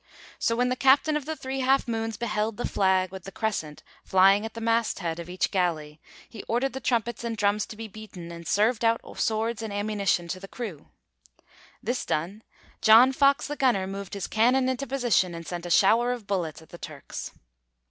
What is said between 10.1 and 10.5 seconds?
to the